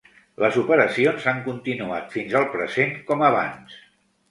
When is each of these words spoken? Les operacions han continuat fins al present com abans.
Les 0.43 0.55
operacions 0.61 1.27
han 1.33 1.43
continuat 1.49 2.09
fins 2.15 2.35
al 2.41 2.51
present 2.57 2.99
com 3.13 3.25
abans. 3.31 3.79